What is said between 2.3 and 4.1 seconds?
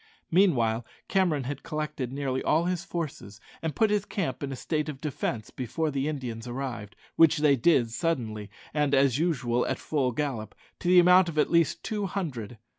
all his forces and put his